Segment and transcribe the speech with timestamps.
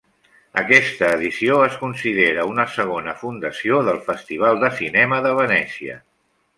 [0.61, 6.05] Aquesta edició es considera una segona fundació del Festival de Cinema de Venècia.